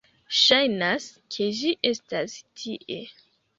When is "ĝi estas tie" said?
1.61-3.01